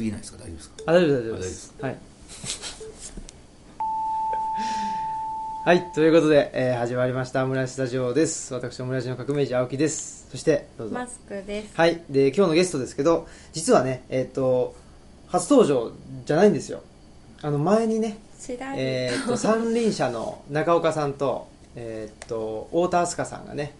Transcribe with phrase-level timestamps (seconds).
[0.00, 0.38] すぎないですか？
[0.38, 0.74] 大丈夫ですか？
[0.86, 1.74] あ大丈夫大丈夫です。
[1.80, 1.96] はい。
[5.62, 7.44] はいということで、えー始まりました。
[7.44, 8.54] オムライススタジオです。
[8.54, 10.26] 私オムライスの革命児青木です。
[10.30, 10.94] そしてどうぞ。
[10.94, 11.68] マスクです。
[11.74, 12.00] はい。
[12.08, 14.74] で今日のゲストですけど実はねえっ、と
[15.28, 15.92] 初登場
[16.24, 16.80] じゃないんですよ。
[17.42, 18.18] あの前にね
[18.76, 21.46] えー、と三輪車の中岡さんと,、
[21.76, 23.74] えー、と太田明日香さんがね、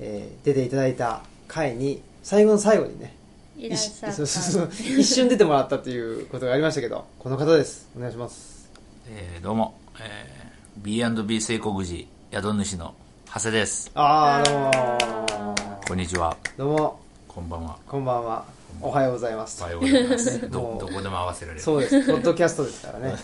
[0.00, 3.14] えー出ていただいた回に最後の最後にね
[3.60, 4.12] いらっしゃった。
[4.16, 4.98] そうそうそう。
[4.98, 7.88] 一瞬出てもらったということがありましたけどこの方です。
[7.96, 8.70] お願いします。
[9.08, 10.50] えーどうも、えー
[10.82, 12.94] B&B 聖国寺宿主の
[13.34, 13.90] 長谷です。
[13.94, 15.54] ああどうも。
[15.86, 16.34] こんにちは。
[16.56, 17.00] どうも。
[17.28, 17.76] こんばんは。
[17.86, 18.44] こんばんは。
[18.80, 19.62] おはようございます。
[19.62, 20.38] おはようございます。
[20.48, 20.80] もう。
[20.80, 21.62] どどこでも合わせられる。
[21.62, 22.06] そうです。
[22.06, 23.14] ポッドキャストですからね。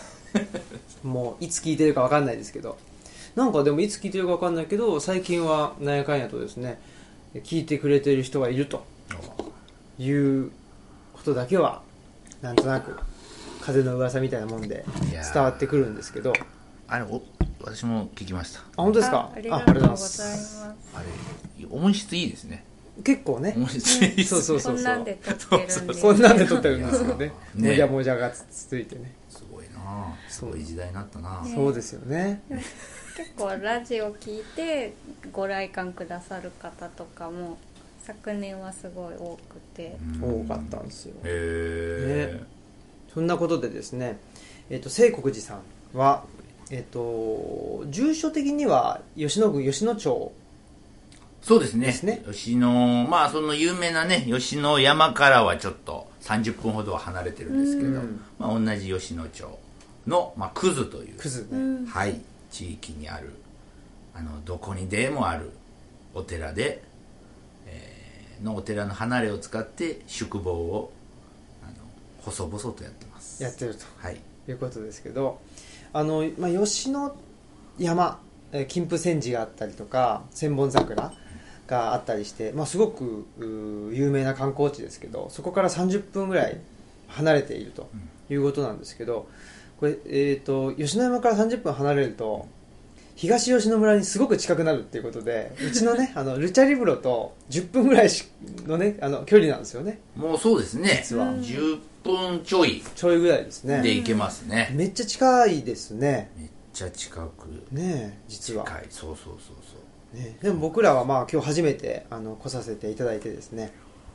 [1.03, 2.77] もういつ聞いてるか分かんないですけど。
[3.37, 6.81] なんかでもいつ聞いてるか分かんないけど最近はなんやかんやとですね
[7.35, 8.83] 聞いてくれている人がいると
[9.99, 10.51] いう
[11.13, 11.83] ことだけは
[12.43, 12.97] なんとなく
[13.61, 14.85] 風の噂みたいなもんで
[15.33, 16.33] 伝わってくるんですけど。
[16.89, 17.21] あれお
[17.65, 18.61] 私も聞きました。
[18.61, 19.17] あ本当ですか？
[19.19, 20.65] あありがとうございます。
[20.95, 21.01] あ
[21.59, 22.65] れ音質いいですね。
[23.03, 23.55] 結構ね。
[23.57, 24.85] 音質いいですそうそうそうそう。
[24.85, 25.95] こんなんで撮ってるんで。
[25.95, 26.03] す。
[26.03, 27.33] こんなんで撮ってるんですよね。
[27.57, 27.69] ね。
[27.71, 29.13] もじゃもじゃがつついてね。
[29.29, 30.17] すごいな。
[30.29, 31.53] すごい時代になったな、ね。
[31.53, 32.43] そうですよね。
[33.17, 34.95] 結構ラジオ聞いて
[35.33, 37.59] ご来館くださる方とかも
[38.07, 39.97] 昨年はすごい多くて。
[40.21, 40.45] うん。
[40.47, 41.15] 多かったんですよ。
[41.25, 42.41] へえ、
[43.13, 44.19] そんなことでですね、
[44.71, 46.23] えっと聖国寺さんは、
[46.71, 50.33] えっと住所的には吉野郡吉野町。
[51.43, 51.87] そうですね。
[51.87, 52.23] ですね。
[52.27, 58.21] 吉野まあその有名なね吉野山からはちょっと30分ほどは離れてるんですけど、うん。
[58.39, 59.59] まあ、同じ吉野町
[60.07, 61.87] の、まあ、クズというクズね、うん。
[61.87, 63.35] はい地域にある
[64.15, 65.51] あのどこにでもある
[66.15, 66.96] お寺で、えー
[68.43, 70.93] のお寺の離れを使って宿坊を
[71.63, 71.75] あの
[72.23, 73.43] 細々とやってます。
[73.43, 74.21] やってるはい。
[74.45, 75.41] ということですけど
[75.93, 77.15] あの、まあ、吉野
[77.79, 78.21] 山
[78.53, 81.13] えー金峰山寺があったりとか千本桜
[81.67, 86.61] があったりして、まあ、すごく有名な観光地ですけどそこから30分ぐらい
[87.09, 87.89] 離れていると
[88.31, 89.29] いうことなんですけど
[89.79, 92.47] これ、えー、と吉野山から30分離れると
[93.17, 98.29] 東吉野村にすごく近くなるっていうことでうちのね あのルチャリブロと10分ぐらいし
[98.67, 100.01] のねあの距離なんですよね。
[100.15, 101.01] もうそうですね。
[101.03, 101.27] 実は。
[101.33, 102.83] 10分ちょい。
[102.95, 103.81] ちょいぐらいですね。
[103.81, 106.31] で行けますね、めっちゃ近いですね。
[106.39, 107.75] めっちゃ近く。
[107.75, 108.87] ねえ実は、近い。
[108.91, 109.77] そうそうそうそ
[110.15, 110.17] う。
[110.17, 113.73] ね、でも僕らはまあ今日初めてあの来させていただいてですね。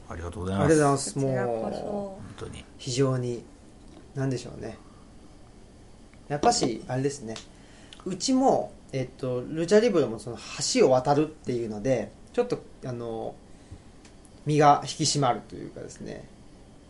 [0.07, 1.59] ありがとうございありがますとうございます。
[1.59, 2.66] もう本当に。
[2.78, 3.44] 非常に
[4.13, 4.78] 何でしょうね。
[6.28, 7.34] やっぱしあれですね。
[8.06, 10.38] うちも、えっと、ルチャリブロもその
[10.74, 13.35] 橋を渡るっていうのでちょっとあの
[14.46, 16.28] 身が引き締まるというかですね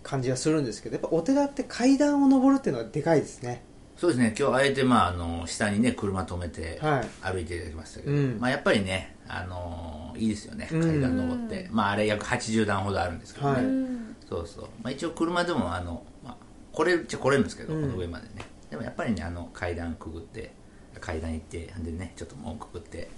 [0.03, 3.63] 感じがするんですけどやっぱお寺って階段を登るっていうのはでかいですね。
[3.97, 4.33] そうですね。
[4.37, 7.33] 今日あえて、まあ、あの下にね車止めてはい。
[7.33, 8.39] 歩いていただきましたけど、うん。
[8.39, 10.67] まあ、やっぱりね、あのいいですよね。
[10.71, 10.81] うん。
[10.81, 13.65] 階段登って、まあ、あれ約80段ほどあるんですけどね、はい。
[13.65, 14.15] うん。
[14.27, 16.35] そうそう、まあ、一応車でもあの、まあ、
[16.71, 17.81] 来れるっちゃ来れるんですけど、うん。
[17.81, 18.43] この上までね。
[18.71, 20.51] でもやっぱりねあの階段くぐって
[20.99, 23.09] 階段行ってでねちょっと門くぐって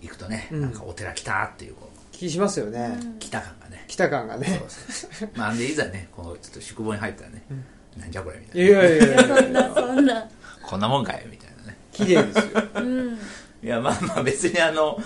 [0.00, 0.60] 行くとね、うん。
[0.62, 3.84] なんかお寺来たっていうこ気しますよね、う来た感がね。
[3.88, 4.46] 来た感がね。
[4.46, 5.30] そうそうそう。
[5.34, 7.44] まあでいざねこうちょっと宿坊に入ったらね、
[7.96, 9.36] なんじゃこれみたいいなやいやいや。
[9.36, 10.28] そんなそんな。
[10.64, 11.76] こんなもんかいみたいなね。
[11.90, 13.14] 綺麗ですようん。
[13.14, 13.18] い
[13.62, 14.98] やまあまあ別にあの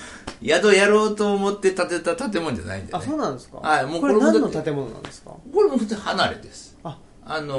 [0.42, 2.98] 宿やろうと思って建てた建物じゃないんでね。
[2.98, 3.58] あそうなんですか。
[3.58, 5.30] はいもうこれこれもだって何の建物なんですか？
[5.30, 6.76] これも普通に離れです。
[6.84, 6.98] あ。
[7.24, 7.58] あの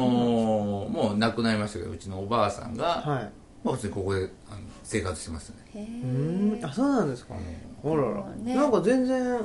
[0.88, 3.32] ーもう亡くなりましたけどうちのおばあさんが、はい
[3.68, 5.56] まあ、普通にここであの生活してますね。
[5.76, 6.66] へうーん。
[6.66, 8.56] あそうなんですか、あらら、ね。
[8.56, 9.40] なんか全然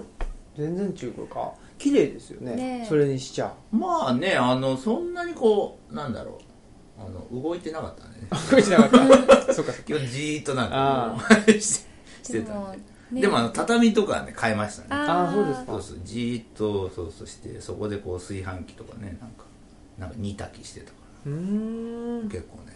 [0.57, 2.55] 全然中古か綺麗ですよね。
[2.57, 2.87] ね。
[2.89, 3.53] それにしちゃ。
[3.73, 7.03] まあねあのそんなにこうなんだろう。
[7.05, 8.29] あの動いてなかったね。
[8.51, 9.53] これしなかった。
[9.55, 11.89] そうか今日じーっとなんあかこうして
[12.23, 12.79] してたでもんで
[13.13, 13.21] ね。
[13.23, 14.89] でもあの畳とかね変えましたね。
[14.91, 15.33] あー。
[15.33, 15.73] そうですか。
[15.73, 19.45] そうそうじーっとそうそうしてそこでこう炊飯器とかねなんか
[19.99, 20.93] なんか煮炊きしてたか
[21.27, 22.23] うーん。
[22.23, 22.72] ら結構ね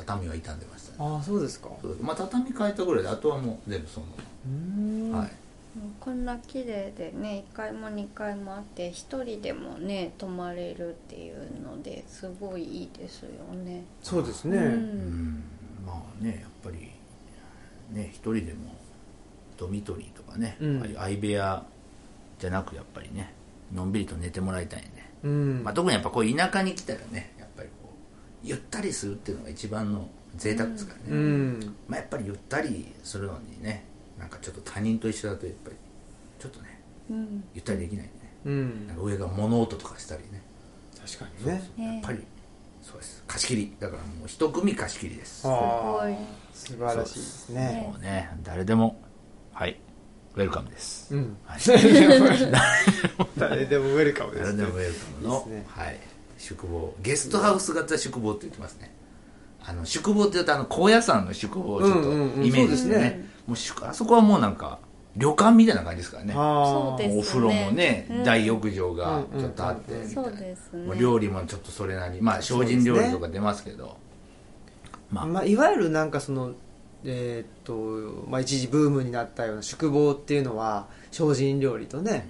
[0.00, 0.96] 畳は傷んでましたね。
[0.98, 1.68] ああそうですか。
[1.82, 5.12] そうまあ畳変えたぐらいであとはもう全部そのうーん。
[5.12, 5.30] はい。
[6.00, 13.84] こんな綺麗でね1階も2階もあって一人でもね泊まれるっていうのですごいいいですよね。
[14.02, 15.44] そうですね、ううんん。
[15.86, 16.90] まあねやっぱり
[17.92, 18.74] ね一人でも
[19.56, 20.80] ドミトリーとかね、うん。
[20.80, 21.64] ああいう相部屋
[22.40, 23.32] じゃなくやっぱりね
[23.72, 25.62] のんびりと寝てもらいたいね、うん。
[25.62, 27.32] まあ、特にやっぱこう田舎に来たらね
[28.42, 31.76] ゆったりするっていうのが一番の贅沢ですからね、うん。
[31.88, 33.84] まあ、やっぱりゆったりするのにね
[34.18, 35.76] なんかちょっと他人と一緒だとやっぱり
[36.38, 37.44] ちょっとねうん。
[37.54, 38.10] ゆったりできないね。
[38.44, 38.86] うん。
[38.86, 40.42] なんか上が物音とかしたりね。
[41.04, 41.92] 確かにね。
[41.94, 42.20] やっぱり
[42.82, 43.24] そうです。
[43.26, 43.76] 貸し切り。
[43.80, 45.46] だからもう一組貸し切りです。
[45.46, 46.12] もあごい。
[46.12, 46.16] あ
[46.52, 47.94] 素晴らしいですね。
[47.98, 48.00] う。
[48.00, 49.00] ね誰でも
[49.52, 49.80] はい
[50.36, 51.36] ウェルカムです、うん。
[51.44, 51.60] はい、
[53.36, 54.58] 誰でもウェルカムですね。
[54.58, 55.66] 誰でもウェルカムのね。
[55.68, 56.00] はい、
[56.40, 56.94] 宿坊。
[57.02, 58.92] ゲストハウス型宿坊って言ってますね。
[59.62, 63.30] あの宿坊って言うとあの高野山の宿坊をちょっとイメージしてね,、そうですね。
[63.46, 64.78] もう宿あそこはもうなんか
[65.16, 66.32] 旅館みたいな感じですからね。
[66.34, 68.24] あそうですお風呂もね、うん。
[68.24, 70.86] 大浴場がちょっとあってそうですね。
[70.86, 73.96] もう料理もちょっとそれなりまあ精進料理とか出ますけど。
[75.12, 76.52] まあ、まあ、いわゆるなんかその
[77.04, 82.28] えーっと、まあ、一時ブームになったような宿坊っていうのは精進料理とね、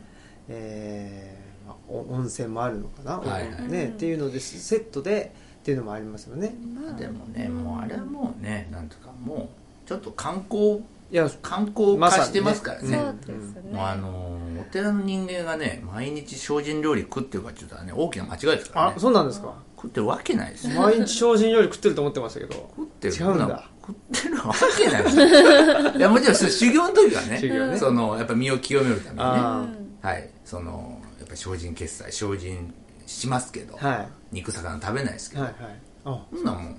[0.49, 1.40] えー
[1.89, 3.69] 温泉もあるのかな、はいはい。
[3.69, 3.93] ねうん。
[3.93, 6.55] っていうのでセットでっていうのもありますよね。
[6.83, 9.51] まあでもね、もうあれはもうねなんとかも
[9.85, 10.77] うちょっと観光
[11.13, 18.95] いや観光化してますからね,、まさそうですね、もうあのーお寺の人間がね毎日精進料理食ってるかっていうとね大きな間違いですからね。
[18.97, 19.55] あそうなんですか？
[19.77, 20.75] 食ってるわけないですよ。
[20.81, 23.15] 毎日精進料理食ってると思ってましたけど食ってる。
[23.15, 23.69] 違うんだ。
[23.81, 25.27] 食ってるわけないですよ。
[25.99, 27.77] いやもちろん修行の時はね修行ね。
[27.79, 29.25] そのやっぱ身を清めるためにね。
[29.25, 29.67] あ
[30.03, 30.31] はい。
[30.45, 31.00] その
[31.41, 32.75] 精進決済精進
[33.07, 34.09] しますけど、あはい。
[34.33, 35.77] 肉魚食べないですけど、はいはい。
[36.05, 36.77] あそんなもん。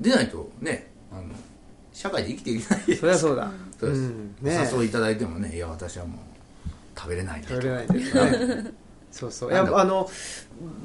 [0.00, 1.22] 出ないとねあの
[1.92, 2.96] 社会で生きていけない。
[2.96, 3.50] そりゃそうだ。
[3.80, 4.36] そうです、うん。
[4.42, 4.70] ね。
[4.72, 6.18] お誘いいただいてもねいや私はもう
[6.96, 8.72] 食べれない食べれないんですね。
[9.10, 9.50] そうそう。
[9.50, 10.08] いやあの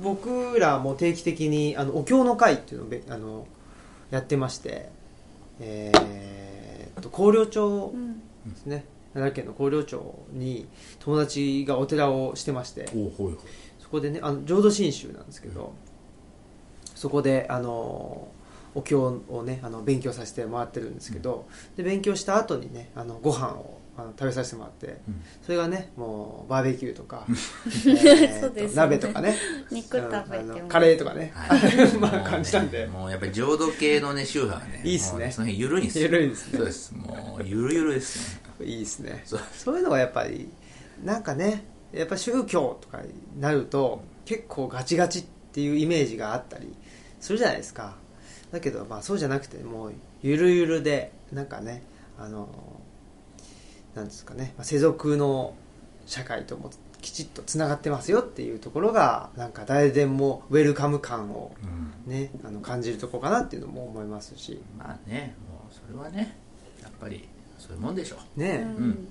[0.01, 3.47] 僕らも定期的にあのお経の会っていうのをべあの
[4.11, 4.89] やってまして
[5.59, 8.19] えーっと広陵町うん
[8.49, 8.85] ですね
[9.17, 10.67] 奈良県の広陵町に
[10.99, 13.35] 友達がお寺をしてましておうほいほい。
[13.79, 15.73] そこでねあの浄土真宗なんですけど、
[16.93, 18.27] そこであの
[18.75, 25.23] お経をねあの勉強させてもらってるんですけど、で勉強した後にねあのご飯をあの食べさせてもらって、うん。
[25.41, 27.25] それがねもうバーベキューとか、
[28.75, 29.35] 鍋とかね。
[29.71, 30.61] 肉食べて。
[30.67, 31.91] カレーとかね、はい。
[31.97, 32.85] まあ感じたんで。
[32.85, 35.31] もうねもうやっぱり浄土系のね宗派はねいいっすね。
[35.31, 36.05] その辺緩いんですよ。
[36.05, 36.57] 緩いですね。
[36.57, 36.93] そうです。
[36.93, 39.24] もうゆるゆるですねいいですね。
[39.25, 39.39] そう。
[39.54, 40.50] そういうのがやっぱり
[41.04, 43.09] なんかねやっぱ宗教とかに
[43.39, 46.74] なると結構ガチガチっていうイメージがあったり
[47.19, 47.95] するじゃないですか。
[48.51, 51.83] だけどまあそうじゃなくてもうゆるゆるでなんかね
[52.18, 52.48] あの
[53.95, 55.54] なんですかねまあ世俗の
[56.06, 56.71] 社会とも
[57.01, 62.12] きちっとつながってますよっていうところがなんか誰でもウェルカム感をうん。
[62.12, 64.62] ねあの感じるところかなっていうのも思いますし。
[64.77, 66.38] まあねもうそれはね
[66.81, 67.27] やっぱり
[67.57, 68.18] そういうもんでしょ。
[68.38, 69.07] うねうん。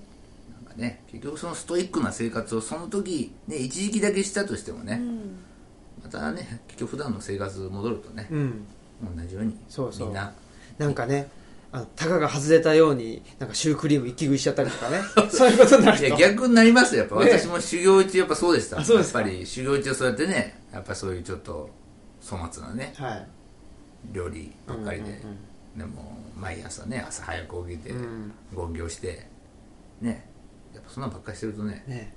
[0.64, 5.36] なんかね結局そのストイックな生活をその時ね一時期だけしたとしてもね、うん。
[6.02, 8.66] またね結局普段の生活戻るとね、うん。
[9.16, 10.06] 同じようにそうそう。
[10.08, 10.32] みんな。
[10.78, 11.28] なんかね、
[11.72, 15.00] あの、タガが外れたように、なんかシュークリーム一気食いしちゃったりとかね。
[15.30, 16.06] そういうことになると。
[16.06, 17.00] いや逆になりますよ。
[17.02, 18.78] やっぱ、ね私も修行中やっぱそうでした。
[18.78, 19.20] あそうですか。
[19.20, 21.70] やっぱり修行中そうやってねやっぱそういうちょっと
[22.20, 23.28] 粗末なねはい。
[24.12, 25.36] 料理ばっかりで、うんうん
[25.76, 28.32] でも毎朝ね朝早く起きてうん。
[28.50, 29.26] 勤業して
[30.00, 30.28] ね
[30.74, 32.14] やっぱそんなんばっかりしてるとねね。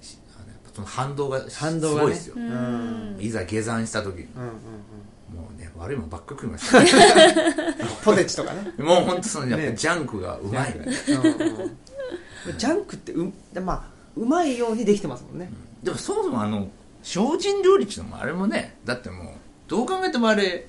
[0.00, 2.00] しあのやっぱその反動が反動がね。
[2.00, 3.14] すごいですよ、うん。
[3.16, 3.20] うん。
[3.20, 4.24] いざ下山した時に。
[4.36, 4.48] うんうん。
[5.36, 6.88] もうね悪いもんばっか食いました、ね、
[8.02, 8.72] ポテチとかね。
[8.78, 9.74] もう本当そのやっぱね。
[9.76, 11.76] ジャンクがうまい、うんうん
[12.56, 13.84] ジャンクってう、でまあ、
[14.16, 15.50] うまいようにできてますもんね。
[15.82, 16.68] でもそもそもあの
[17.02, 19.26] 精進料理っていうのもあれもねだってもう
[19.68, 20.66] どう考えてもあれ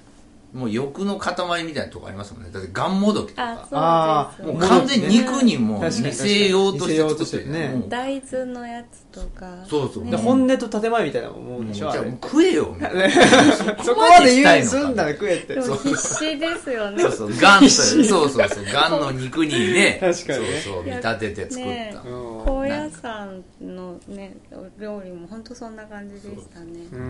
[0.54, 2.50] もう欲の塊みたいなとこありますもんね。
[2.52, 3.68] だってガンモドキとか。
[3.72, 4.60] あそうです。
[4.60, 7.52] もう完全に肉にも見せようとして作ってる。
[7.52, 7.70] ね。
[7.70, 7.90] もう。
[7.90, 9.64] 大豆のやつとか。
[9.68, 10.06] そうそう。
[10.06, 12.20] で、ね本音と建前みたいなもんでしょ、あれじゃあもう。
[12.24, 13.02] 食えよみたいな。
[13.02, 13.14] ね
[13.84, 15.62] そこまで言うすんだら食えって。
[15.62, 17.04] 必死ですよね。
[17.04, 17.32] そうそう。
[17.40, 18.66] ガンとそうそうそう。
[18.74, 20.00] ガンの肉にね。
[20.02, 20.62] 確かにね。
[20.64, 20.84] そうそう。
[20.84, 22.30] 見立てて作ねった、うん。
[22.44, 26.88] 高野山のねお料理も本当そんな感じでしたね。
[26.92, 27.02] うん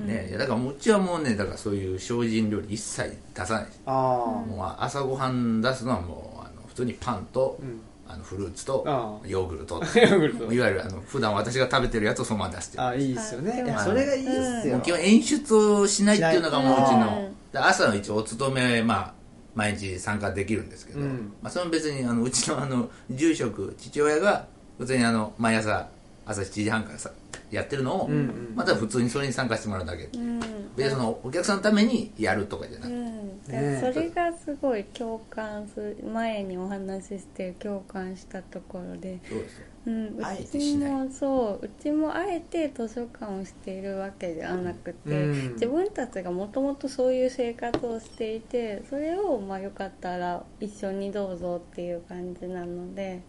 [0.00, 0.06] うん。
[0.06, 3.66] ねいやだからもううちはもうねだからそういう精進料理一切出さない。
[3.86, 7.80] あもう朝ごはん出すのはもうあの普通にパンと、ん。
[8.08, 8.84] あのフルーツと
[9.26, 9.82] ヨーグルト。
[9.82, 9.98] あ。
[9.98, 10.52] ヨーグルト。
[10.52, 12.84] いわゆるあの普段私が食べてるやつをそのまま出してる。
[12.84, 13.64] あ、いいっすよね。
[13.64, 13.68] い。
[13.68, 14.74] や、あそれがいいっすよ。
[14.76, 14.82] もう。
[14.84, 17.00] 基本演出をしないっていうのがもううちうん。
[17.00, 19.12] ので朝の一応お勤めまあ
[19.56, 21.32] 毎日参加できるんですけど、うん。
[21.42, 24.46] まあ、それも別にあのうちのあの住職父親が
[24.78, 25.88] 普通にあの毎朝
[26.26, 27.10] 朝7時半からさ
[27.50, 28.52] やってるのを、うんうん。
[28.56, 30.06] また普通にそれに参加してもらうだけ。
[30.06, 30.40] で、うん。
[30.76, 33.38] 別にそのお客さんのためにやるとかじゃなくて、うん。
[33.46, 33.80] ね。
[33.80, 35.96] それがすごい共感する。
[36.12, 39.66] 前にお話しして共感したところで、そうですよ。
[39.86, 41.64] うん、うちもそう。
[41.64, 45.52] うちもあえて図書館をしているわけではなくて、うん。
[45.52, 53.22] 自分たちがもともとそういう生活をしていてそれをまあよかったら一緒にどうぞっていう感じなので、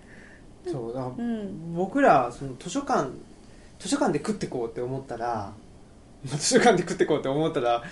[0.72, 3.10] そうだ、うん、僕らその図書館
[3.80, 5.54] 図書館で食ってこうって思ったら
[6.26, 7.84] 図書館で食ってこうって思ったら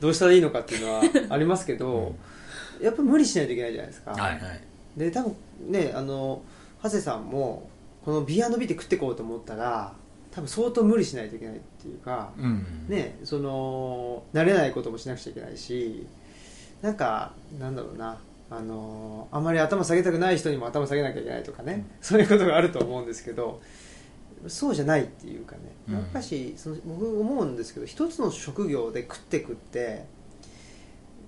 [0.00, 2.14] どうしたらいいのかっていうのは ありますけど、
[2.80, 4.40] やっぱ無理しないといけないじゃないですか、はいはい。
[4.96, 5.36] で多分
[5.68, 6.42] ねあの
[6.82, 7.68] 長谷さんも
[8.04, 9.92] この B&B で食ってこうと思ったら
[10.30, 12.86] 多分相当無理しないといけないっていうか、うん。
[12.88, 16.06] ねその慣れないこともしなくちゃいけないし
[16.80, 18.16] なんかなんだろうな
[18.50, 23.60] あのあまり頭下げたくない人にも頭下げなきゃいけないとかね、そういうことがあると思うんですけど
[24.48, 25.60] そうじゃないっていうかね。
[25.88, 25.94] うん。
[25.94, 30.06] やっぱしその僕思うんですけど一つの職業で食ってくって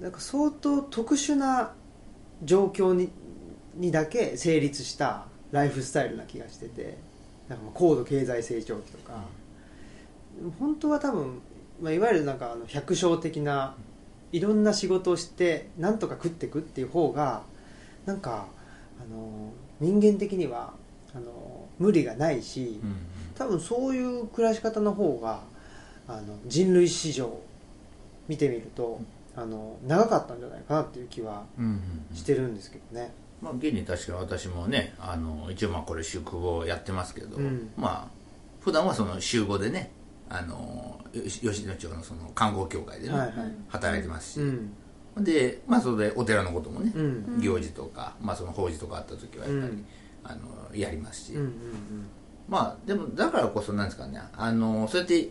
[0.00, 1.74] なんか相当特殊な
[2.42, 3.10] 状況に
[3.76, 6.98] にだけ成立したライフスタイルな気がしてて
[7.48, 9.24] なんか高度経済成長期とか、
[10.58, 11.40] 本当は多分、
[11.80, 13.76] まあ、いわゆるなんかあの百姓的な
[14.32, 17.42] いろんな仕事をしてなんとか食っていくっていう方が
[18.06, 18.46] なんか
[19.00, 20.72] あの人間的には
[21.14, 22.96] あの無理がないし、うん
[23.34, 25.40] 多分そういう暮らし方の方が
[26.06, 27.40] あの人類史上
[28.28, 29.00] 見てみると
[29.34, 31.70] あの長かったんじゃないかなっていう気はうんうん
[32.10, 32.16] うん。
[32.16, 33.10] してるんですけどね。
[33.40, 37.70] まあ、現に確かに私もねあの一応まあこれ宿坊やってますけど、うん。
[37.76, 38.08] まあ
[38.60, 39.90] 普段はその週5でね
[40.28, 43.32] あの吉吉野町のその観光協会でね、はいはい。
[43.68, 44.72] 働いてますし、うん。
[45.24, 47.40] でまあそれでお寺のこともね、うん。
[47.40, 49.86] 行事とか、まあ、その法事とかあった時はやっぱり、うん。
[50.24, 51.52] あのやりますし、うんうん。
[52.48, 55.30] まあでもだからこそなんですかねあのそうやって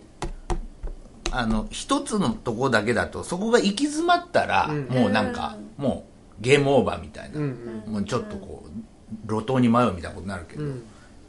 [1.32, 4.88] あの一つのとこだけだとそこが行き詰まったら、うん。
[4.88, 6.06] もうなんか、も
[6.40, 7.94] うゲームオーバーみたいな、うんうん。
[7.94, 10.70] もうちょっとこう路頭に迷うみたいなことになるけど、うん。
[10.70, 10.78] やっ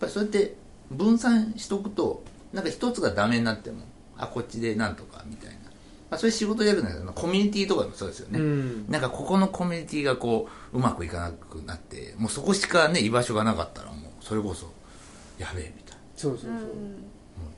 [0.00, 0.54] ぱりそうやって
[0.90, 3.85] 分散しとくとなんか一つがダメになっても
[4.16, 8.87] あこっちでなんとかみたいな、まあ、そういう仕事やるんだけどコミュニティとかもそうですよね、うん。
[8.88, 14.71] なんかここのコミュニティがこううまくいかなくなってもうそこしかね居場所がなかったらもうそれこそ
[15.38, 16.02] やべえみたいな。
[16.16, 16.50] そうそう。
[16.50, 16.59] うん。
[16.59, 16.64] もう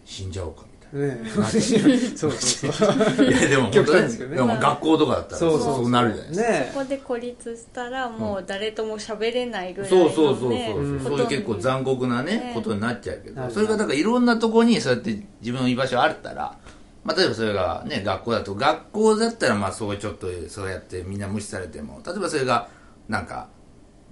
[0.04, 1.20] 死んじゃおうかみたいなね。
[2.16, 3.26] そうそうそう。
[3.26, 4.36] いやでも極本当に端ですけどね。
[4.36, 6.70] でも学校とかだったらそうそうなるじゃないですか、ね。
[6.72, 10.96] そこで孤立したらもう誰とも喋れないぐらいの、ね、そうそうそうそう、う。
[10.96, 12.52] んそういう結構残酷なねね。
[12.54, 13.50] ことになっちゃうけど。
[13.50, 16.56] それがだからいろんなところにそうやって自分の居場所あったら、
[17.04, 18.54] まあ、例えばそれがね学校だと。
[18.54, 22.00] 学校だったらまあそうちょっとそうやってみんな無視されても。
[22.06, 22.68] 例えばそれが
[23.08, 23.48] なんか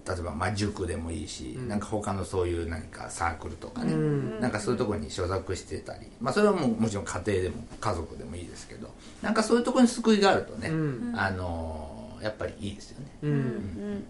[0.07, 4.41] 例えばまあ塾でもいいし、なんか他のそういう何かサークルとかね、うん。
[4.41, 8.91] なんかそういうところに所属してたり、まあ、それはもうもちろん家庭でも家族でもいいですけど
[9.23, 11.13] なんかそういうところに救いがあるとね、うん。
[11.17, 14.05] あのーやっぱりいいですよね、ううんん。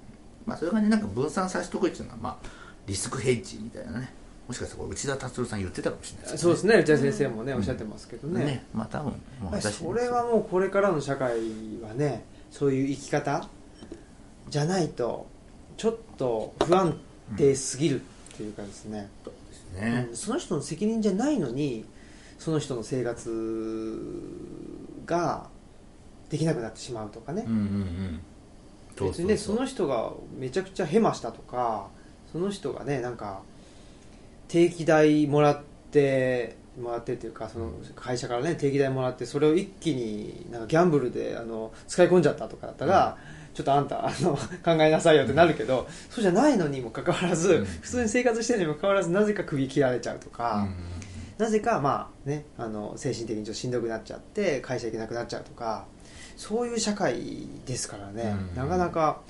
[0.45, 2.49] まあ、それがねなんか分散させておくっていうのは、まあ、
[2.87, 4.13] リスクヘッジみたいなね
[4.47, 8.45] もしかしたら内田達郎さん言ってたかもしれないですそうですね内田先生もねおっしゃってますけどね。
[8.45, 8.67] ね。
[8.75, 11.39] まあ多分もう私それはもうこれからの社会
[11.83, 13.49] はねそういう生き方
[14.51, 15.27] じゃないと
[15.77, 16.97] ちょっと不安
[17.37, 20.07] 定すぎるっていうかですね、そうですね。
[20.09, 21.85] うんその人の責任じゃないのに
[22.39, 23.31] その人の生活
[25.07, 25.49] が
[26.31, 27.45] できなくなってしまうとかね。
[27.47, 28.21] うん、うんうん。
[29.09, 31.89] 別にねその人がめちゃくちゃヘマしたとか
[32.31, 33.43] その人がねなんか
[34.49, 43.19] 定期代もらってもらってっていうかその会社からね定期代もらってそれを一気になんかギャンブルであの使い込んじゃったとかだったら、
[43.55, 47.65] ちょっとあんたあの考えなさいよってなるけど、そうじゃないのにもかかわらず、うん。
[47.65, 50.69] 普通に生活してるにもかかわらずなぜか首切られちゃうとか、
[51.39, 55.87] なぜかまあねあの精神的にちょっとしんどくなっちゃって会社行けなくなっちゃうとか
[56.37, 58.57] そういう社会ですからね、うん。
[58.57, 59.21] なかなか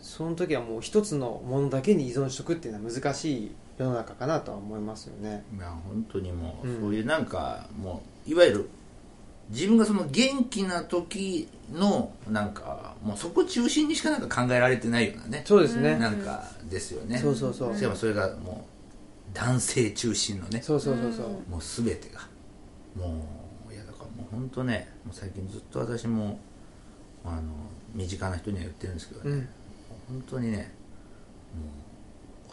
[0.00, 5.44] その時はもう一つのものだけに依存しとくっていうのは難しい世の中かなとは思いますよね。
[5.56, 6.80] いや本当にもう、うん。
[6.80, 8.70] そういうなんかもういわゆる
[9.50, 15.42] 自分がその元気な時のなんかもうそこ中心にしかなんか考えられてないようなね。
[15.44, 17.18] そうですね、なんかですよね。
[17.18, 17.76] そうそうそう。
[17.76, 18.66] しかもそれがも
[19.32, 20.62] う男性中心のね。
[20.62, 22.20] そうそうそうそう、うんもう全てが。
[22.96, 23.26] も
[23.70, 26.38] ういやだからもう本当ねもう最近ずっと私も
[27.24, 27.42] あの
[27.94, 29.48] 身近な人には言ってるんですけどね、うん。
[30.08, 30.72] 本当にね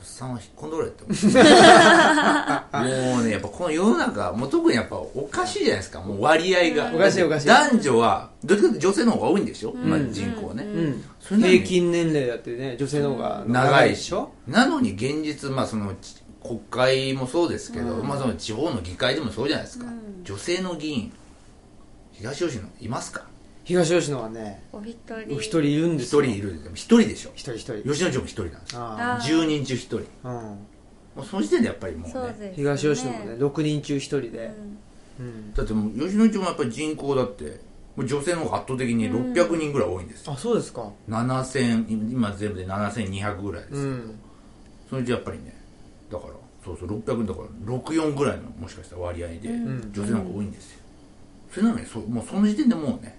[0.05, 1.15] さんは引っ込んどれって思う
[3.15, 5.99] もうねやっぱこの世の中もう特にやっぱおかしいじゃないですか。
[6.01, 6.91] もう割合が。
[6.93, 7.47] おかしいおかしい。
[7.47, 9.89] 男女はどっちかというと女性の方が多いんでしょ、うん。
[9.89, 10.65] まあ、人口ね、
[11.19, 14.31] 平均年齢だってね女性の方が長いしでしょ？
[14.47, 18.07] なのに現実まあそのち国会もそうですけど、うん。
[18.07, 20.23] まあその地方の議会でもそうじゃないですか、うん。
[20.23, 21.11] 女性の議員
[22.13, 23.25] 東吉野いますか？
[23.65, 25.35] 東吉野はねお一人。
[25.35, 26.21] お一人いるんで一すよ。
[26.21, 27.31] 人いる一人でしょ。
[27.33, 27.81] 一人一人。
[27.83, 28.81] 吉野町も一人なんですよ。
[28.81, 29.19] ああ。
[29.21, 30.01] 10人中一人。
[30.23, 30.59] あ、うん、も
[31.17, 32.13] うその時点でやっぱりもうね。
[32.13, 32.53] そうですね。
[32.55, 34.51] 東吉野もね6人中1人で、
[35.19, 35.25] うん。
[35.25, 35.53] うん。
[35.53, 37.59] だってもう吉野町もやっぱり人口だって
[37.95, 40.91] もう女性の方が圧倒的に600人ぐらい多いんですよ、あそうですか。
[41.09, 44.19] 7000今全部で7200ぐらいですけど、うん。
[44.89, 45.55] それじゃやっぱりね
[46.11, 49.91] だからそうそう600だから64ぐらいのもしかしたら割合でうん。
[49.91, 50.79] 女性の方が多いんですよ、
[51.51, 53.17] それなのにそもうその時点でもうね、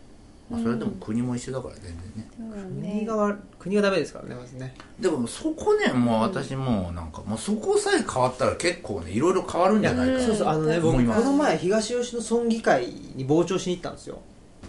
[0.48, 2.88] まあ、それはでも国も一緒だから全然ね、うんね。
[2.88, 4.74] 国が悪国がダメですからねまずね。
[5.00, 10.26] でもそこねもう私もうなんかもうそこさえ変わったら結構ねいろいろ変わるんじゃないかな、うん。
[10.26, 14.20] そうそうあのね僕こ思いますの前東吉野村議会に傍聴しに行ったんですよ、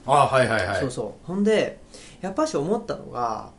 [0.08, 0.80] あはいはいはい。
[0.80, 1.28] そうそう。
[1.28, 1.80] ほんで
[2.22, 3.52] やっぱし思ったのが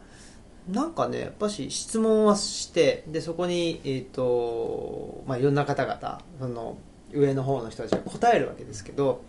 [0.68, 6.76] なんかねやっぱし質問はしてでそこにえっ、とまあいろんな方々その
[7.12, 9.22] 上の方の人たちが答えるわけですけど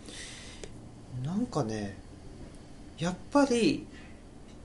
[1.24, 1.96] なんかね
[3.00, 3.86] やっぱり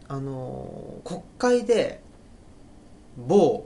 [0.08, 2.02] あの国会で
[3.18, 3.66] 某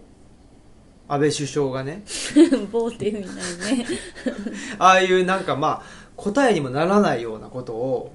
[1.07, 2.03] 安倍首相がね
[2.71, 3.31] 棒って意味な
[3.71, 3.87] いね。
[4.77, 5.83] ああいうなんかまあ
[6.15, 8.11] 答えにもならないようなことを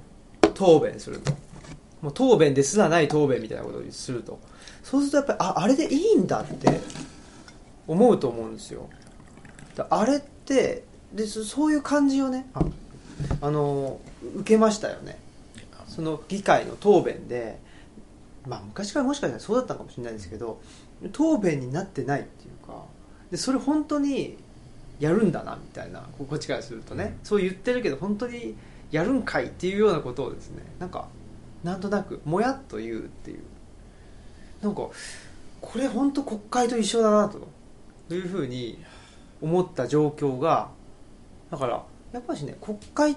[0.53, 1.33] 答弁すると。
[2.01, 4.39] もう答弁ですらない答弁みたいなことをすると。
[4.81, 6.79] そうするとやっぱりああれでいいんだって
[7.87, 8.87] 思うと思うんですよ。
[9.75, 10.83] だあれって
[11.13, 12.61] でそそういう感じをねあ
[13.41, 13.99] あの
[14.37, 15.24] 受けましたよね
[15.95, 17.59] その議会の答弁で
[18.45, 20.59] まあ昔からもしかしたらそうだったのかもしれないですけど
[21.13, 22.83] 答弁になってないっていうか
[23.31, 24.37] でそれ本当に
[24.99, 28.55] やるんだなみたいなここっちからするとね、そう言ってるけど本当に
[28.91, 31.07] やるんかいっていうようなことをですねなんか
[31.63, 33.39] なんとなくもやっと言うっていう。
[34.61, 34.89] なんか
[35.61, 38.79] これ本当国会と一緒だなというふうに
[39.41, 40.69] 思った状況が
[41.51, 41.83] だから
[42.13, 43.15] やっぱしね国会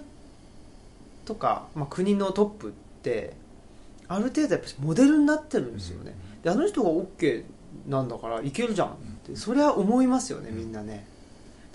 [1.28, 3.34] とか、まあ、国のトップって
[4.08, 7.44] ある程度やっぱりモデルになってるんですよね、であの人が OK
[7.86, 8.92] なんだからいけるじゃんっ
[9.26, 11.06] てそれは思いますよねみんなね。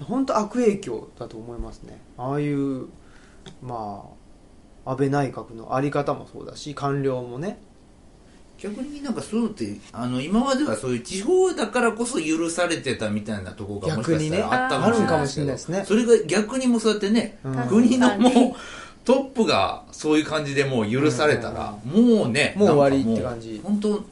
[0.02, 2.02] 本当悪影響だと思いますね。
[2.18, 2.88] ああいう
[3.62, 4.10] ま
[4.86, 7.60] あ安倍内閣の在り方もそうだし官僚もね。
[8.58, 14.98] 逆になんかそういうのってあの今まではそういう地方だからこそ許されてたみたいなところがもしかしたらあったかもしれないですね。
[14.98, 15.84] あるんかもしれないですね。
[15.86, 17.68] それが逆にもそうやってね、うん。
[17.68, 18.34] 国のもう
[19.06, 23.62] トップがそういう感じでもう許されたら、もうねもう終わりって感じ。
[23.64, 24.04] 本当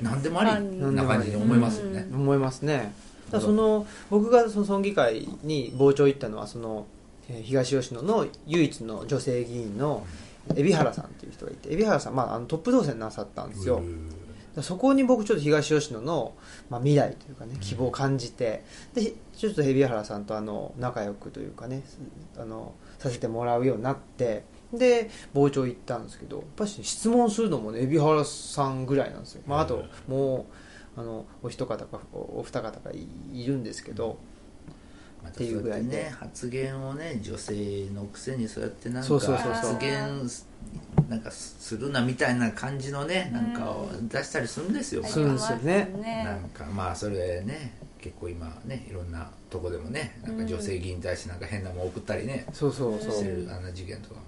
[0.00, 0.64] 何でもあり
[0.94, 2.92] な感じに思いますよね、う思いますね。
[3.26, 6.86] だからその僕がその村議会に傍聴行ったのはその
[7.30, 10.04] えー東吉野の唯一の女性議員の
[10.48, 13.80] 海老原さんっていう人がいて海老原さん、まあ、あのトップ当選なさったんですよ、
[14.60, 16.34] そこに僕ちょっと東吉野の、
[16.68, 21.82] まあ、未来というかね希望を感じてでちょっと海老原さんとあの仲良くというかね
[22.36, 30.46] あのさせてもらうようになってで傍聴行ったんですけどやっぱり質問するのもね海老原さんぐらいなんですよ、まあ、あとも
[30.96, 34.18] うあのお一方かおお二方がいいるんですけど
[35.28, 36.16] っていうぐらいでそうやってね。
[36.18, 40.30] 発言をね女性のくせにそうやってなんか発言
[41.08, 45.90] なんかするなみたいな感じのねなんかを出したりするんですよ、するんですよね。
[46.24, 53.12] なんかまあそれね結構今ねいろんなとこでもねなんか女性議員に対してなんか変なもん送ったりね、そうそうそう。
[53.12, 54.20] してるあんな事件とかも、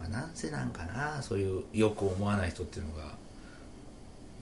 [0.00, 3.14] まあ、なんせなんかなそういうよく思わない人っていうのが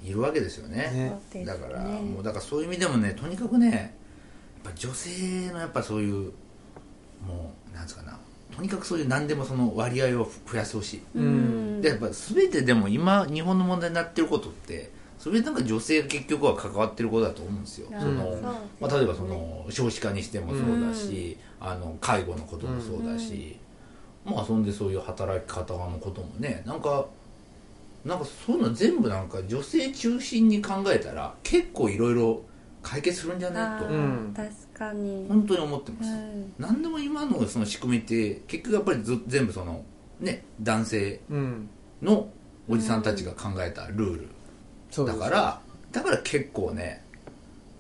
[0.05, 1.18] いるわけですよね。
[1.33, 1.44] ね。
[1.44, 3.94] だからもうだからそういう意味でもねとにかくね
[4.62, 6.33] ぱ女性のやっぱそういう
[7.27, 8.18] もうなんつうかな
[8.55, 11.81] とにかくそういう何でもその割合を増やしてほしい、うん。
[11.81, 18.42] でやっぱ全てでも今日本の問題になってることってそれなんか女性が結局は関わってることだと思うんですよ、うんそのね。
[18.81, 23.57] まあ、例えばその少子化にしてもそうだし、あの介護のこともそうだし、
[24.25, 27.07] まあそんでそういう働き方のこともねなんか
[28.05, 32.42] なんかそういうの全部なんか女性中心に考えたら結構いろいろ
[32.82, 33.84] 解決するんじゃないと
[34.34, 35.26] 確かに。
[35.28, 39.84] 本当に思ってます、うん何でも今のその仕組みって結局やっぱりず全部その
[40.20, 41.68] ね男性うん。
[42.02, 42.28] の
[42.68, 44.28] おじさんたちが考えたルール、
[44.90, 45.18] そうです。
[45.18, 45.60] だから
[45.92, 47.04] だから結構ね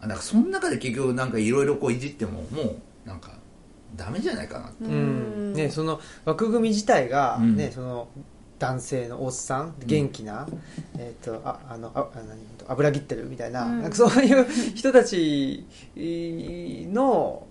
[0.00, 3.32] あなんかその中で結局なんかいろいろこういじってももうなんか
[3.96, 5.52] ダメじゃないかなって、うん。
[5.54, 7.56] ね、その枠組み自体が、うん。
[7.56, 8.08] ねその
[8.62, 10.46] 男性のおっさん元気な、
[10.96, 13.82] えー、とああのああ何油切ってるみたいな,、うん。
[13.82, 14.46] なんかそういう
[14.76, 17.44] 人たちの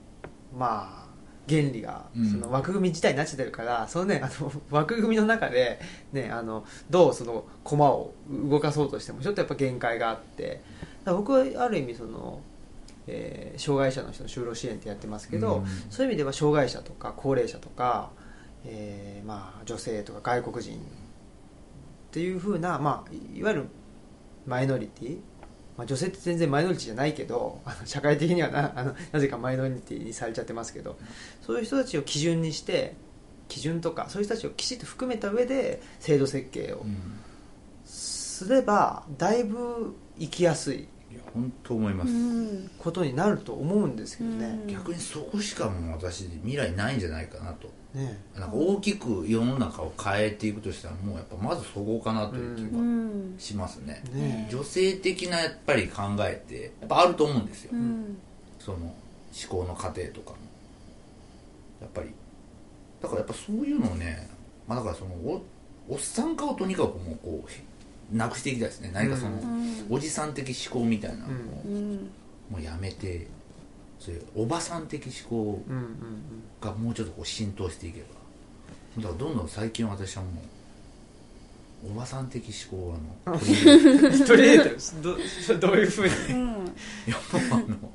[0.57, 1.05] まあ
[1.49, 2.31] 原理がうん。
[2.31, 5.81] その枠組み自体になっちゃってるから、そのねあの枠組みの中で、
[6.13, 10.61] ね、あのどうその駒を動かそうとしてもちょっとやっぱ限界があって
[11.05, 12.39] 僕はある意味その、
[13.07, 15.65] えー障害者の人の就労支援ってやってますけど、うん。
[15.89, 18.11] そういう意味では障害者とか高齢者とか、
[18.63, 20.79] えーまあ、女性とか外国人
[22.11, 23.67] っていうふうな、まあ、いいわゆる
[24.45, 25.17] マイノリティ、
[25.77, 30.97] まあ、女性って全然マイノリティじゃないけどあの社会的にはなあのなぜかマイノリティにされちゃってますけど
[31.41, 32.95] そういう人たちを基準にして
[33.47, 36.97] 基準とかそういう人たちをきちっと含めた上で制度設計をうん
[37.85, 40.79] すればだいぶ生きやすい
[41.11, 44.59] いや本当思います、うんことになると思うんですけどね。
[44.63, 44.67] うん。
[44.67, 48.17] 逆にそこしかもう私未来ないんじゃないかなとね。
[48.35, 53.35] なんか大きく世の中を変えていくとしたらもうやっぱまずそこかなという気うがん。
[53.37, 54.47] しますね、ね。
[54.51, 58.17] 女性的なやっぱり考えってやっぱあると思うんですよ、うん。
[58.59, 58.93] その思
[59.49, 60.37] 考の過程とかも。
[61.81, 62.09] やっぱり
[63.01, 64.29] だからやっぱそういうのをね、
[64.67, 65.43] まあ、だからそのお
[65.89, 68.91] おっさん化をとにかくもうこうなくしていきたいですね。
[68.93, 69.87] 何かその、うん。
[69.89, 71.29] おじさん的思考みたいなのを、
[71.65, 72.11] うん。
[72.49, 73.27] もうやめて
[74.01, 75.61] そういうおばさん的思考
[76.59, 78.07] がもうちょっとこう浸透していけば。
[78.97, 80.29] だからどんどん最近私はも
[81.85, 84.69] うおばさん的思考をあの取り入れて
[85.01, 85.15] ど
[85.67, 86.33] どういうふうに？
[86.33, 86.39] うん。
[86.39, 87.91] いやもうあの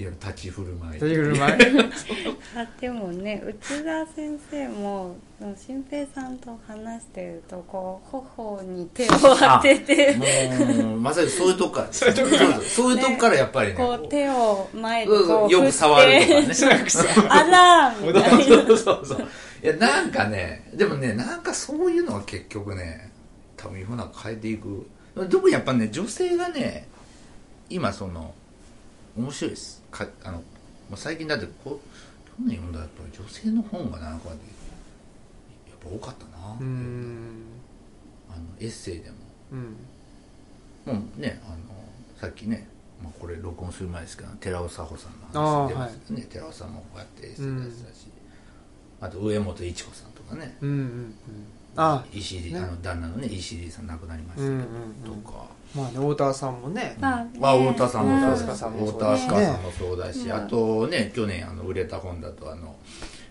[0.00, 1.00] いわゆる立ち振る舞い。
[1.00, 1.54] 取り振る舞い。
[2.54, 5.16] あでもね内田先生も
[5.56, 10.14] 新平さんと話してるとこう頬に手を当てて。
[10.14, 12.60] もうまさにそういうとこから そういうとこから。
[12.60, 13.74] そういうとこからやっぱりね。
[13.74, 16.46] こう手を前でうんこうよく触るとかね。
[17.28, 18.66] あらーみたいな。
[18.68, 19.26] そうそうそう。
[19.64, 23.10] いやなんかねでもねなんかそういうのは結局ね
[23.56, 24.86] 多分世の中変えていく。
[25.28, 26.86] 特にやっぱね女性がね
[27.68, 28.32] 今その
[29.16, 30.42] 面白いですかあの
[30.96, 31.78] 最近だってこう
[32.28, 34.38] 去年読んだやっぱり女性の本がなんかやっ
[35.80, 36.60] ぱ多かったな、あの
[38.60, 39.16] エッセイでも。
[39.52, 39.76] うん。
[40.86, 41.56] もうねあの
[42.20, 42.66] さっきね、
[43.02, 48.08] まあ、これ録音する前ですけど寺尾佐穂さんの話出ましたね、寺尾さんもこうやってエッセイ出したし、
[49.00, 50.56] あと上本一子さんとかね。
[50.60, 51.14] うんうんうん。
[51.76, 52.58] あ石井、ね。
[52.58, 55.22] あの旦那のね石井さん亡くなりましたうんうんけど、うん。
[55.22, 56.96] とか、まあね太田さんもね。
[57.00, 58.30] あまあ、太田さんもそううん。
[58.30, 59.28] だし、太田さんもそうだしね。
[59.28, 62.76] 香さんもそうだし、うんあとね去年あの売れた本だとあの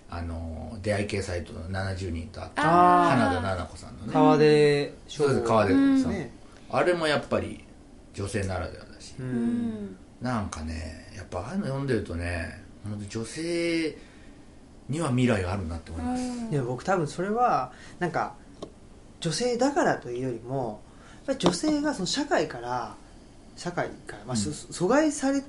[0.09, 4.13] あの出会い系サイトの70人と会った花田奈々子さんのね。
[4.13, 6.31] 川出そうです川出子さん、ね
[6.69, 7.63] あれもやっぱり
[8.13, 9.95] 女性ならではだし、んん。
[10.21, 13.97] なんかねやっぱああいうの読んでるとね本当女性
[14.89, 18.35] には未来があるなって思います、いや僕多分それはなんか
[19.19, 20.81] 女性だからというよりも
[21.27, 22.95] ぱり女性がその社会から
[23.55, 25.43] 社会から、まあそ阻害され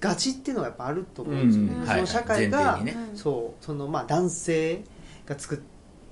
[0.00, 1.86] がちっていうのがやっぱあると思うんですよね、うん。
[1.86, 4.84] その社会が、はいねうんそうそのまあ男性
[5.24, 5.58] が作っ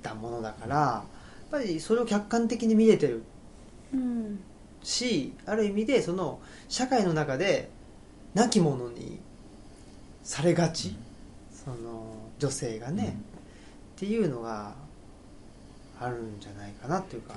[0.03, 3.23] たものだからやっぱりそれを客観的に見れてる
[3.93, 4.41] うん。
[4.83, 7.71] しある意味でその社会の中で
[8.35, 9.19] 亡き者に
[10.23, 10.97] されがち、
[11.53, 13.17] その女性がね、
[13.97, 14.75] っていうのが
[16.01, 17.35] あるんじゃないかなっていうか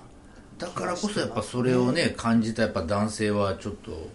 [0.57, 4.09] だからこそやっぱそれをね感じたやっぱ男性はちょっと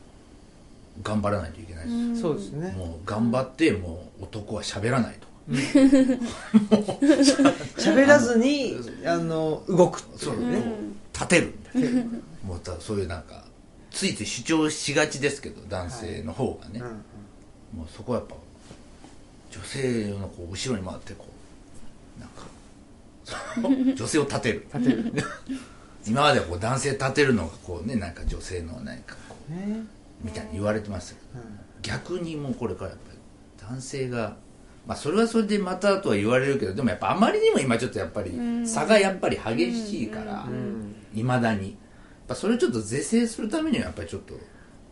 [1.03, 2.17] 頑張らないといけないです、うん。
[2.17, 2.73] そうですね。
[2.73, 5.29] もう頑張ってもう男は喋らないと
[7.81, 10.63] 喋らずにあの動くそうね、
[11.13, 12.05] 立てるみたいな。
[12.45, 13.45] もうたそういうなんか
[13.91, 17.03] ついつい主張しがちですけど男性の方がね、うん
[17.77, 18.35] もうそこはやっぱ
[19.51, 21.33] 女性のこう後ろに回ってこう。
[22.21, 24.67] なんか 女性を立てる。
[24.75, 25.13] 立てる
[26.07, 29.85] 今まではこう男性立てるのがこうねなんか女性の何かこうね、
[30.23, 31.59] みたいに言われてましたけどうん。
[31.83, 33.19] 逆にもうこれからやっぱり
[33.69, 34.37] 男性が
[34.87, 38.67] まあそれはそれでまたとは言われるけどでもやっぱあまりにも今ちょっとやっぱりうん。
[38.67, 40.95] 差がやっぱり激しいからうん。
[41.15, 41.69] いまだに。
[41.71, 41.75] やっ
[42.29, 44.43] ぱそれをちょっと是正するためにはやっぱりちょっとやっ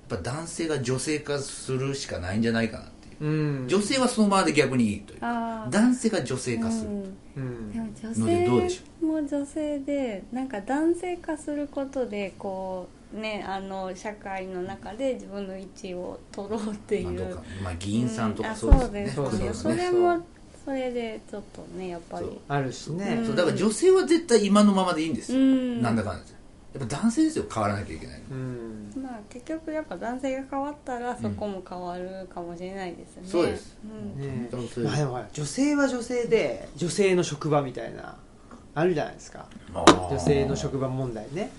[0.08, 2.84] ぱ男性が女性化するしかないんじゃないかな。
[2.84, 5.20] って女性はそのままで逆にいいという。
[5.20, 6.90] 男性が女性化する、
[7.34, 17.42] でも女のでどうでし性も女性でなんか男性化することでこうねあの社会の中で自分の位置を取ろうっていう、まあ、どうか。
[17.62, 19.12] まあ議員さんとかそうですね。
[19.14, 19.54] そうですね。
[19.54, 20.24] それも
[20.64, 22.26] それでちょっとねやっぱり。
[22.26, 22.38] そう。
[22.48, 23.26] あるしね、うん。
[23.26, 25.82] そうだから女性は絶対今のままでいいんですよ、うん。
[25.82, 26.26] なんだかんだで
[26.72, 28.36] やっぱ男性ですよ変わらなきゃいけないの。
[28.36, 28.92] うん。
[29.02, 33.76] まあ結局やっぱ男性が変わったらそこも変わるかもしれないですね、そうです。
[33.84, 34.48] うん。
[34.84, 38.16] まあでもほら女性は女性で女性の職場みたいな
[38.74, 39.46] あるじゃないですか。
[39.74, 41.50] 女性の職場問題ね。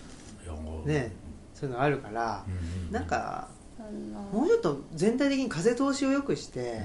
[0.86, 1.12] ね
[1.54, 3.50] そういうのあるからう、んなんか
[4.32, 6.82] もうちょっと全体的に風通しを良くして、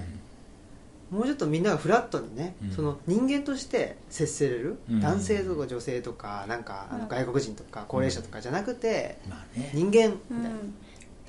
[1.10, 2.70] もうちょっとみんながフラットにね、うん。
[2.72, 5.00] その人間として接せれる、うん。
[5.00, 7.08] 男性とか女性とかなんかあのうん。
[7.08, 9.18] 外国人とか高齢者とかじゃなくて、
[9.72, 10.74] 人間みうたいな、ん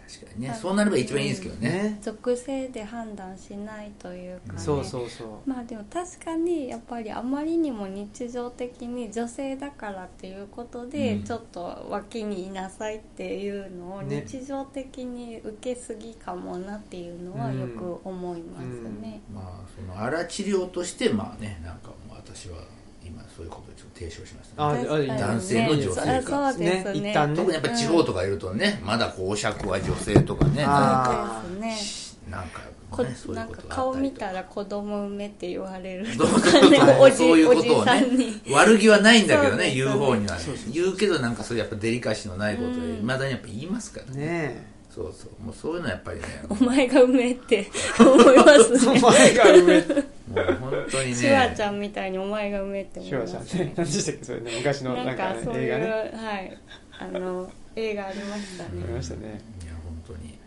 [0.07, 0.53] 確かにね。
[0.59, 1.69] そうなれば一番いいですけどね。
[1.69, 4.59] ね属性で判断しないというかね。
[4.59, 5.49] そうそうそう。
[5.49, 11.23] まあでも確かにやっぱりあまりにも日常的に女性だからっていうことで、うん。
[11.23, 14.25] ちょっと脇にいなさいっていうのをね。
[14.25, 18.65] 日常的に受けすぎかもなっていうのはよく思います
[19.01, 19.21] ね。
[19.33, 22.59] まあその荒治療としてまあねなんかもう私は
[23.07, 25.17] 今そういうことをちょっと提唱しましたあね確かにね。
[25.17, 27.01] 男性の女性化そうそうですね。
[27.01, 27.35] ね一旦ね。
[27.35, 32.31] 特にやっぱ地方とかいるとね、まだこうお酌は女性とかねなんかあそうですね。
[32.31, 36.17] なんかこなんか顔見たら子供産めって言われる。
[36.17, 36.35] どうぞ
[36.99, 38.41] おじそういうことをおじさんねに。
[38.49, 40.41] 悪気はないんだけどね言う方にはね。
[40.71, 42.99] 言うけどなんかそういうやっぱデリカシーのないことをうん。
[42.99, 44.25] いまだにやっぱ言いますからね。
[44.25, 45.43] ねそうそう。
[45.43, 49.81] もうそういうのはやっぱりねお前が産めって思いますえ おね前が上
[50.27, 51.15] もう本当にね。
[51.15, 53.73] シュワちゃんみたいにお前が産めって思いシュワますちゃんね。
[53.77, 55.85] 何でしたっけそれね昔のななんんかねかそういう、映画ね。
[56.13, 56.57] はい
[56.99, 58.69] あの映画ありましたね。
[58.83, 59.41] ありましたね。
[59.63, 60.37] いや本当に。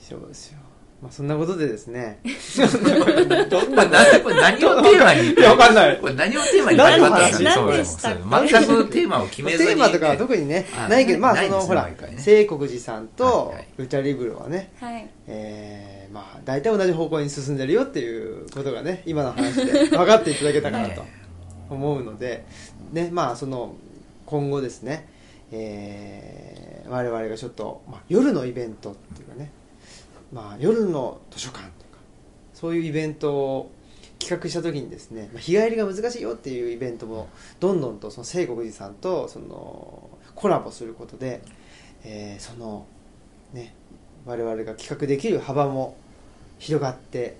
[0.00, 0.58] そうですよ。
[1.02, 2.20] まあそんなことでですね。
[3.50, 5.30] どんななこれ何をテーマに？
[5.32, 5.98] いやわかんない。
[5.98, 8.22] これ何をテーマに始まったんですか何でしたっけ？
[8.22, 9.68] そう全くテーマを決めずに。
[9.70, 12.18] テーマとかは特にねあないけどまあないですねそのほら毎回ね。
[12.18, 13.66] 聖国寺さんとはいはい。
[13.78, 15.08] ルチャリブロはねはい。
[15.26, 21.04] えーまあ大体同じ方向に進んでるよっていうことがね今の話で分かっていただけたかなと
[21.70, 22.44] 思うので
[22.92, 23.74] ねまあその
[24.26, 25.08] 今後ですね
[25.50, 29.50] えー我々がちょっと、まあ、夜のイベントっていうかね、
[30.32, 31.98] まあ、夜の図書館とか
[32.52, 33.70] そういうイベントを
[34.18, 37.28] 企画した時にですね、まあ、日帰りが難しいよっていうイベントも
[37.60, 41.42] どんどんとその聖国寺さんとそのコラボすることで、
[42.04, 42.86] えーその
[43.52, 43.74] ね
[44.24, 45.96] 我々が企画できる幅も
[46.62, 47.36] 広がって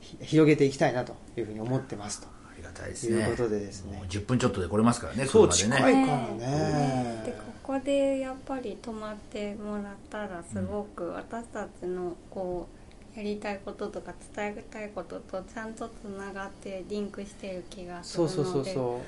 [0.00, 2.26] ひ広げていきたいなというふうに思ってますと。
[2.26, 3.20] ありがたいですね。
[3.20, 3.96] いうことでですね。
[3.96, 5.90] もう10分ちょっとで来れますからねそう車でね。
[5.92, 7.22] 近いからね。
[7.24, 12.66] でここでやっぱり泊まってもらったらすごく私たちのこ
[13.14, 19.00] うやりたいこととか伝えたいこととちゃんとつながってリンクしてる気がするのでそうそうそうそ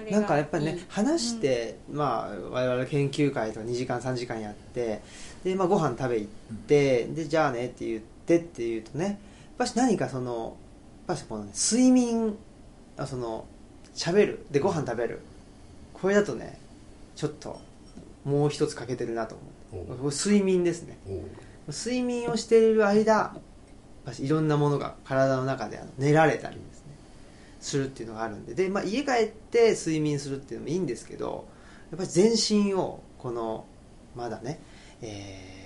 [0.00, 0.10] う。
[0.10, 5.02] なんかやっぱりね話して、まあ我々研究会とか2時間3時間やって
[5.44, 9.16] で、まあ、ご飯食べ行って、でじゃあねって言ってって言うとねやっ
[9.58, 10.56] ぱし何かその
[11.08, 12.36] やっぱしこの、ね、睡眠
[12.96, 13.46] あその
[13.94, 14.46] 喋る。
[14.50, 15.20] でご飯食べる。
[15.92, 16.58] これだとね
[17.16, 17.60] ちょっと
[18.24, 19.36] もう一つ欠けてるなと
[19.72, 20.10] 思う。
[20.10, 20.98] 睡眠ですね。
[21.68, 23.40] 睡眠をしている間やっ
[24.04, 26.92] ぱしいろんなものが体の中であの練られたりですね
[27.60, 28.54] するっていうのがあるんで。
[28.54, 31.48] で、まあ、家帰って睡眠するっていうのもいいんですけど
[31.90, 33.66] やっぱり全身をこの
[34.14, 34.60] まだね、
[35.02, 35.57] えー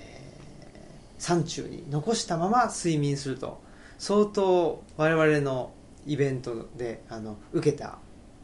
[1.22, 3.62] 山中に残したまま睡眠すると。
[3.96, 5.70] 相当我々の
[6.04, 7.98] イベントであの受けた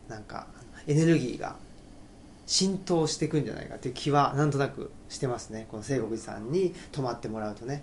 [0.09, 0.47] なんか
[0.87, 1.57] エネルギーが
[2.47, 5.67] 浸透していくんじゃないかっていう気はなんとなくしてますね。
[5.69, 7.83] この聖国寺さんに泊まってもらうとね、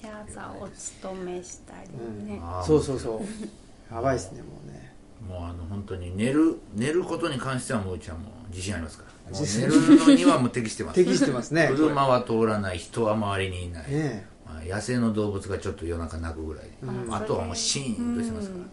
[0.00, 1.88] で朝お勤めしたり
[2.24, 3.92] ね、あーそうそうそう。
[3.92, 4.92] やばいですねもうね
[5.26, 9.38] もうあの本当に寝る寝ることに関してはもううちはもう自信ありますから。
[9.38, 9.66] 寝信。
[9.66, 10.94] るのにはもう適してます。
[10.94, 11.68] 適してますね。
[11.74, 17.14] 車は通らない人は周りにいない、ねまあ、野生の動物がちょっと夜中鳴くぐらい、うん。
[17.14, 18.64] あとはもうシーンとしてますから、うん。
[18.64, 18.68] も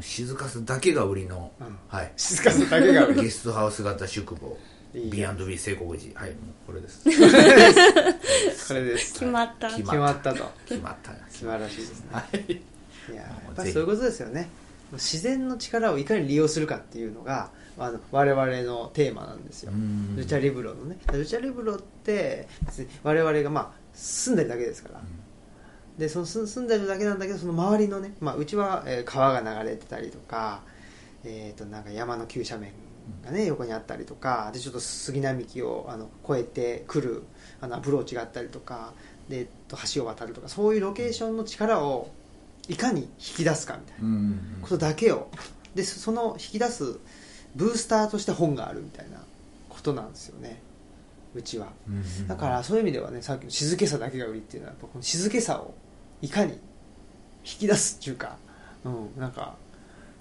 [0.00, 1.78] う静かさだけが売りの、うん。
[1.88, 2.12] はい。
[2.16, 4.56] 静かさだけがゲストハウス型宿坊。
[4.92, 7.04] B&B 聖国寺はいもうこれです。
[7.06, 9.12] これです。
[9.12, 9.68] 決まった。
[9.68, 10.50] 決決まったと。
[10.66, 11.12] 決まった。
[11.30, 12.06] 素晴らしいですね。
[12.10, 12.62] はい。
[13.12, 14.48] いややっぱりそういうことですよね
[14.92, 19.72] 自然の力をいかに利用するかっていうのがあの我々のテーマなんですよ。
[19.72, 20.16] うん。
[20.16, 20.98] ルチャリブロのね。
[21.12, 25.00] ルチャリブロって別に我々がまあ住んでるだけですから、
[25.98, 30.62] でその住住んでるだけなんだけどその周りのね、まあ、うちは、えー川が流れてたりとか,、
[31.24, 32.72] えー、となんか山の急斜面
[33.24, 37.22] がね横にあったりとかでちょっと杉並木をあの越えてくる
[37.60, 38.92] あのアプローチがあったりとか
[39.28, 42.10] で、えっと、橋を渡るとかそういうロケーションの力を
[42.68, 44.08] いかに引き出すかみたいな。
[44.08, 45.28] うんことだけを。
[45.74, 46.98] でそその引き出す
[47.54, 49.18] ブースターとして本があるみたいな。
[49.80, 50.60] ことなんですよね。
[51.34, 51.68] うちは。
[51.88, 55.74] うんだからそういう意味ではねさっきの静けさだけが売りっていうのはやっぱこの静けさを
[56.20, 56.58] いかに引
[57.42, 58.36] き出すっていうか、
[58.84, 59.54] うん、なんか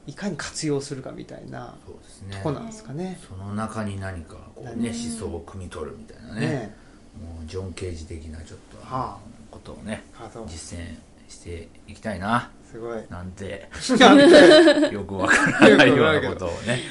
[0.07, 2.37] いかに活用するかみたいなそうですね。
[2.37, 3.19] とこなんですかね。
[3.27, 6.39] その中に何かこうねうん思想を汲み取るみたいなね。
[6.41, 6.75] ね。
[7.19, 9.17] もうジョン・ケージ的なちょっとはあ。
[9.51, 10.03] ことをね
[10.47, 10.95] 実践
[11.29, 12.51] していきたいな。
[12.69, 12.97] すごい。
[12.97, 13.69] ねなんて。
[14.91, 16.81] よくわからないようなことをね。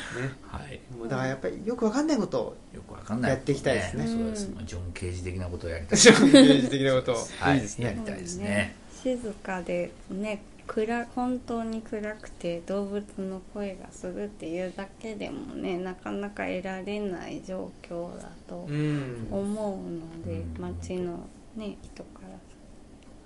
[0.46, 0.80] はい。
[0.96, 2.40] もうだからやっぱりよくわかんないこと。
[2.40, 3.30] をよくわかんない。
[3.32, 4.06] やっていきたいですね。
[4.06, 4.50] そうです。
[4.64, 5.98] ジョン・ケージ的なことをやりたい。
[5.98, 7.12] ジョン・ケージ的なこと。
[7.12, 7.58] をはい。
[7.78, 8.74] やりたいですね。
[9.02, 19.28] 静かでね暗本当に暗くて動物の声がするっていうだけでもねなかなか得られない状況だとうん。
[19.30, 20.60] 思うので、うん。
[20.60, 22.28] 町のね人から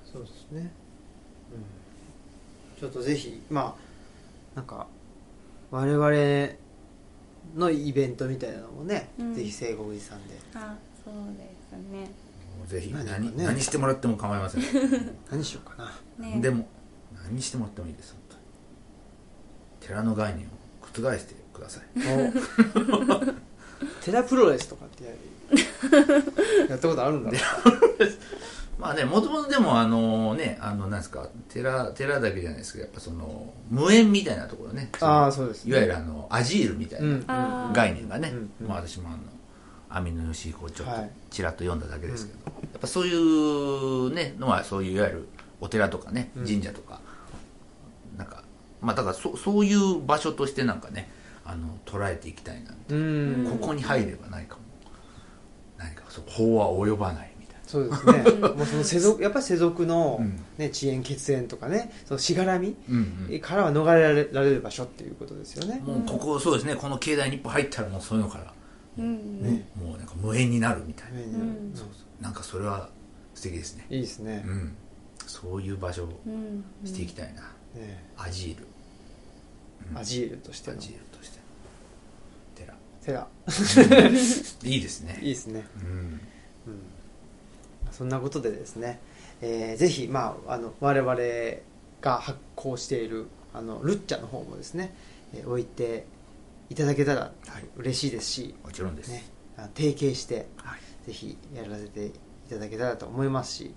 [0.05, 0.71] そうですね、うん、
[2.83, 4.89] ちょっとぜひまあなんか
[5.71, 6.09] 我々
[7.57, 9.35] のイベントみたいなのもね、うん。
[9.37, 10.35] ぜひ聖国寺さんで。
[10.57, 12.01] あそうですね。
[12.59, 13.45] もうぜひ何か何ね。
[13.45, 14.63] 何してもらっても構いません。
[15.31, 16.27] 何しようかな。
[16.27, 16.41] ね。
[16.41, 16.67] でも
[17.31, 18.43] 何してもらってもいいです本当に。
[19.89, 20.49] 寺の概念を
[20.81, 21.85] 覆してください。
[24.03, 25.19] テラ プロレスとかってやる。
[26.69, 27.41] やったことあるんだろう
[28.79, 34.91] まあねもともとでもあのねあのなんですか寺寺だけじゃないですけどやっぱその無縁みたいなところね。
[35.01, 35.73] ああそうですね。
[35.73, 37.27] いわゆるあのアジールみたいうん。
[37.27, 39.19] な概念がね、うんうんまあ、私もあの
[39.89, 41.11] 網野義彦をちょっとはい。
[41.31, 45.29] ちらっと読んだだけですけど、やっぱそういうねのはそういういわゆる
[45.61, 46.47] お寺とかねうん。
[46.47, 47.01] 神社とか、
[48.17, 48.43] なんか
[48.81, 51.11] まあだからそそういう場所としてなんかね
[51.45, 53.47] あの捉えていきたいなうん。
[53.61, 54.63] ここに入れば何かも。
[55.79, 57.32] 何かそう法は及ばない
[57.73, 58.49] そうですね。
[58.49, 60.37] もうその世俗やっぱり世俗の、うん。
[60.59, 63.41] ね、遅延血縁とかねそのしがらみうんうん。
[63.41, 65.81] からは逃れられられる場所っていうことですよね。
[65.83, 66.77] もうここそうですね。
[66.77, 68.53] この境内に一歩入ったらもうそういうのから、
[68.99, 69.43] うん。
[69.43, 71.73] ねもうなんか無縁になるみたいな、ねん。
[71.75, 71.89] そう
[72.21, 72.91] なんかそれは
[73.35, 73.87] 素敵ですね。
[73.89, 74.45] いいですね。
[74.47, 74.77] うん。
[75.27, 76.63] そういう場所をうん。
[76.85, 77.41] していきたいな、
[77.75, 78.05] ね。
[78.19, 78.67] アジール。
[79.93, 79.99] うん。
[79.99, 80.77] アジールとしての。
[80.77, 81.39] アジールとして
[82.55, 83.27] 寺セラ。
[84.63, 85.19] いいですね。
[85.23, 85.65] いいですね。
[85.81, 85.89] うん。
[86.67, 86.92] うん
[87.93, 89.01] そんなことでですね、
[89.41, 91.15] えーぜひ、まあ、あの我々
[92.01, 94.95] が発行しているあのルッチャの方もですね、
[95.35, 96.07] えー置いて
[96.71, 97.33] いただけたらはい。
[97.77, 99.25] 嬉しいですし、もちろんです、ね、
[99.75, 100.81] 提携してはい。
[101.07, 102.13] ぜひやらせてい
[102.49, 103.75] ただけたらと思いますし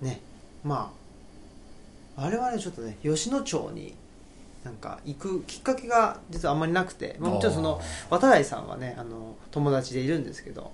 [0.00, 0.20] ね
[0.62, 0.92] ま
[2.16, 3.94] あ我々ちょっとね吉野町に
[4.64, 10.72] なんか行くきっかけが実はあんまりなくて、まあ、もちろんその渡来さんはねあの友達でいるんですけど。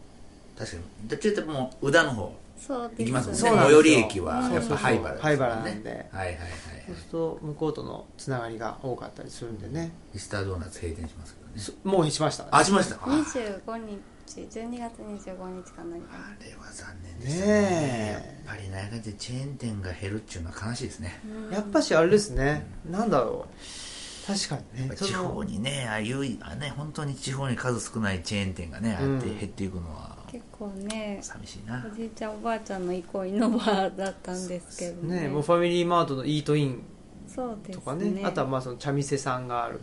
[0.57, 1.09] 確かに。
[1.09, 3.63] どっちかというともう宇田の方そうです行きますもんね。
[3.63, 5.91] 最寄り駅はやっぱ灰原ですなんで。
[5.91, 6.41] はいはいはいはい。
[6.87, 11.53] そうすると向こうとのつながりが多かったりするんでね、ミスタードーナツ閉店しますけどね。
[11.57, 12.47] そもうしました。
[12.51, 12.97] あしました。
[12.97, 12.99] あ。
[12.99, 17.53] 25日12月25日か何かあれは残念でしたね。
[17.53, 18.45] ねえ。
[18.47, 21.21] やっぱりなやかでチェーン店が減るっていうのは悲しいですね。
[21.51, 24.27] なやっぱしあれですね、なんだろう。
[24.27, 24.87] 確かにね。
[24.89, 35.23] やっぱ地方にねああいうあね本当に地方に数少ないチェーン店がねああやって減っていくのは結構ね寂しいな、おじいちゃんおばあちゃんの憩いの場だったんですけどね。
[35.23, 36.83] ねもうファミリーマートのイートイン
[37.27, 38.23] そうですとかね。
[38.25, 39.81] あとはまあその茶店さんがある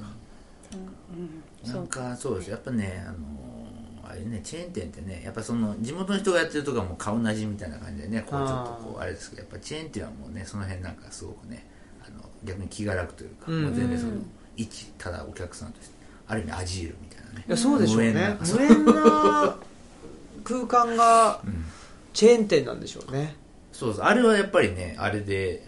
[0.73, 1.43] うん。
[1.63, 3.17] そうなんかそうですやっぱねあの
[4.10, 11.65] あれねチェーン店ってねやっぱその地元の人がやってるとかも顔なじみみたいな感じでねこうちょっとこうあれですけどやっぱチェーン店はもうねその辺なんかすごくね
[12.05, 13.63] あの逆に気が楽というか、うん。
[13.63, 15.95] もう全然そのうん一ただお客さんとして
[16.27, 17.45] ある意味アジールみたいなね。
[17.47, 18.12] いやそうでしょうね。
[18.12, 19.57] 無縁な
[20.47, 21.65] 空間がうん
[22.13, 23.36] チェーン店なんでしょうね。
[23.71, 24.05] そうそう。
[24.05, 25.62] あれはやっぱりねあれで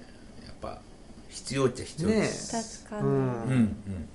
[0.43, 0.81] やっぱ
[1.29, 3.13] 必要っちゃ必要です、確かに、うん。
[3.13, 4.09] うんうん。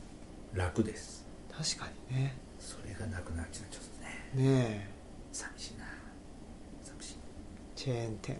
[0.52, 1.24] 楽です。
[1.56, 2.34] 確かにね。
[2.58, 3.82] それがなくなっちゃうちょっ
[4.32, 4.50] とね。
[4.50, 4.88] ねえ。
[5.30, 5.84] 寂しいな。
[6.82, 7.14] 寂しい。
[7.76, 8.36] チェーン店。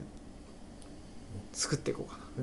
[1.52, 2.42] 作っていこうかな。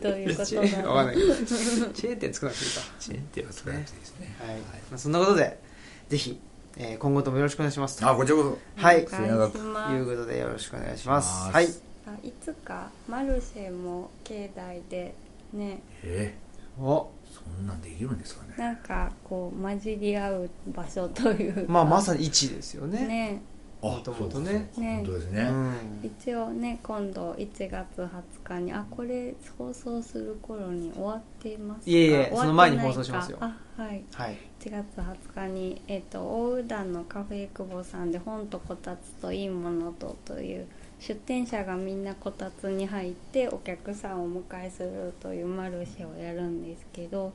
[0.00, 1.34] どういうことチェーンだわかんないけど。
[1.34, 2.80] チェーン店作らなくていいか。
[3.00, 4.36] チェーン店は少なくていいですね。
[4.38, 5.60] はい、まあ、そんなことで
[6.08, 6.40] ぜひ、
[6.76, 8.04] えー今後ともよろしくお願いします。
[8.06, 9.04] あこちらこはい。
[9.06, 9.94] お願いします。
[9.94, 11.50] いうことでよろしくお願いします。
[11.52, 11.66] はい。
[12.06, 15.14] あいつかマルシェも境内で
[15.52, 15.82] ね。
[16.00, 16.34] そえ？
[16.80, 17.02] お。
[17.02, 18.54] ー、そんなんできるんですかね。
[18.56, 21.72] なんかこう混じり合う場所というか。
[21.72, 23.06] まあまさに1ですよね。
[23.06, 23.42] ね
[23.82, 24.96] もともとねね。
[24.96, 25.74] 本当ですね、うん。
[26.02, 28.08] 一応ね今度1月20
[28.44, 31.90] 日にあこれ放送する頃に終わっていますか？
[31.90, 33.38] いえいえ終わってないかその前に放送しますよ。
[33.40, 34.04] あはい。
[34.12, 34.38] はい。
[34.60, 40.66] 1月20日に、えっと大宇田のカフェ久保さんで「本とこたつといいものと」という
[40.98, 47.32] 出店者がみんなこたつに入ってお客さんをお迎えするというマルシェをやるんですけど、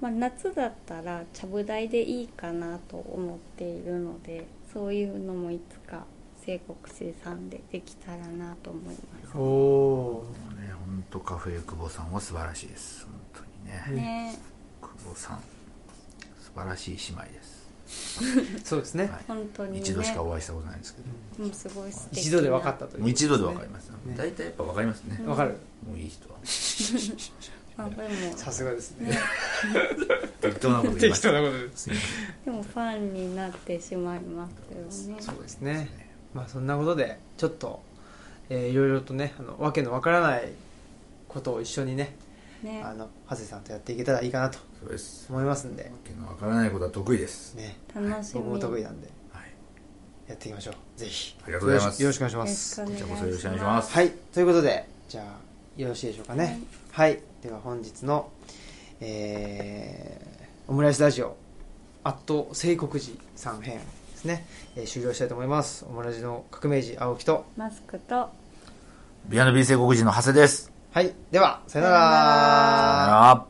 [0.00, 4.44] まあ、夏だったらちゃぶ台でいいかなと思っているので
[4.76, 6.04] そういうのもいつか
[6.44, 9.34] 西国生産でできたらなと思います。
[9.34, 10.24] おお
[10.60, 13.06] ね本当カフェ久保さんは素晴らしいです。
[13.06, 13.42] 本
[13.86, 14.38] 当にね、ね。
[14.82, 15.40] 久保さん
[16.38, 19.24] 素晴らしい姉妹です、 そうですね、はい。
[19.26, 19.78] 本当にね。
[19.78, 22.20] 一度しかお会いしたことないんですけど、うんすごい素敵な。
[22.20, 23.96] 一度で分かったというもう一度で分かります、ね。
[24.14, 25.56] 大体やっぱ分かりますね、うんわかる。
[25.88, 26.36] もういい人は
[27.78, 28.36] あでも。
[28.36, 29.10] さすがですね。
[29.10, 29.18] ね。
[30.40, 31.32] 適当なこと言いました。
[31.32, 31.90] なことです。
[32.44, 35.22] でもファンになってしまいますよね。
[35.22, 35.88] そうですね。
[36.34, 37.82] まあそんなことでちょっと、
[38.48, 40.52] えーいろいろとねあのわけのわからない
[41.28, 42.16] ことを一緒にね
[42.62, 42.82] ね。
[42.84, 44.58] あの長谷さんとやっていけたらいいかなと
[45.28, 45.84] 思いますんで。
[45.84, 47.76] わけの分からないことは得意です、ね。
[47.94, 48.40] 楽しみ。
[48.40, 49.08] 僕も得意なんで。
[49.32, 49.44] はい、
[50.28, 50.74] やっていきましょう。
[50.98, 51.36] ぜひ。
[51.42, 52.02] ありがとうございます。
[52.02, 52.80] よろしくお願いします。
[52.80, 53.16] よろしくお願いします。
[53.16, 53.92] こちらこそよろしくお願いします。
[53.92, 54.10] はい。
[54.32, 56.44] ということでじゃあよろしいでしょうかね。
[56.44, 56.60] はい、
[56.96, 58.30] では本日の
[59.02, 61.36] えーオムライスラジオ
[62.02, 63.82] 「アット聖国寺」さん編で
[64.16, 65.84] すね、えー終了したいと思います。
[65.84, 68.30] オムラジの革命児青木とマスクと
[69.26, 70.72] ビアノビー聖国人の長谷です。
[70.90, 71.12] はい。
[71.30, 73.30] ではさよなさよなら。
[73.32, 73.46] あ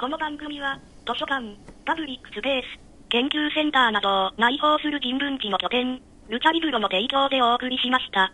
[0.00, 2.64] この番組は、図書館、パブリックスペース、
[3.10, 8.32] 研究センターなどを内包する人文地の拠点、ルチャリブロの提供でお送りしました。